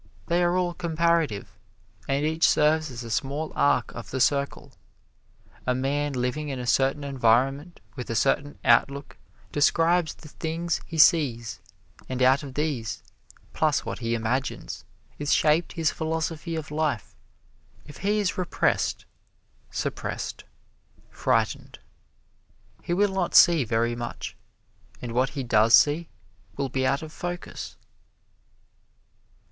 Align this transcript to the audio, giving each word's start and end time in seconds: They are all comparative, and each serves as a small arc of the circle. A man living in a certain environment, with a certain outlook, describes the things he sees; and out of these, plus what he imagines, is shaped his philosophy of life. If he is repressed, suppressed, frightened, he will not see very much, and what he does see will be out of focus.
They 0.25 0.41
are 0.41 0.57
all 0.57 0.73
comparative, 0.73 1.51
and 2.07 2.25
each 2.25 2.47
serves 2.49 2.89
as 2.89 3.03
a 3.03 3.11
small 3.11 3.53
arc 3.55 3.91
of 3.93 4.09
the 4.09 4.19
circle. 4.19 4.73
A 5.67 5.75
man 5.75 6.13
living 6.13 6.49
in 6.49 6.57
a 6.57 6.65
certain 6.65 7.03
environment, 7.03 7.81
with 7.95 8.09
a 8.09 8.15
certain 8.15 8.57
outlook, 8.65 9.17
describes 9.51 10.15
the 10.15 10.29
things 10.29 10.81
he 10.87 10.97
sees; 10.97 11.61
and 12.09 12.23
out 12.23 12.41
of 12.41 12.55
these, 12.55 13.03
plus 13.53 13.85
what 13.85 13.99
he 13.99 14.15
imagines, 14.15 14.85
is 15.19 15.31
shaped 15.33 15.73
his 15.73 15.91
philosophy 15.91 16.55
of 16.55 16.71
life. 16.71 17.15
If 17.85 17.97
he 17.97 18.19
is 18.19 18.39
repressed, 18.39 19.05
suppressed, 19.69 20.45
frightened, 21.11 21.77
he 22.81 22.91
will 22.95 23.13
not 23.13 23.35
see 23.35 23.63
very 23.65 23.95
much, 23.95 24.35
and 24.99 25.11
what 25.11 25.29
he 25.37 25.43
does 25.43 25.75
see 25.75 26.09
will 26.57 26.69
be 26.69 26.87
out 26.87 27.03
of 27.03 27.11
focus. 27.13 27.77